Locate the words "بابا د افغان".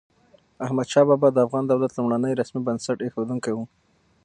1.09-1.63